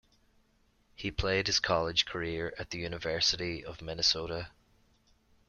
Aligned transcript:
He 0.95 1.11
played 1.11 1.45
his 1.45 1.59
college 1.59 2.05
career 2.07 2.55
at 2.57 2.71
the 2.71 2.79
University 2.79 3.63
of 3.63 3.83
Minnesota. 3.83 4.49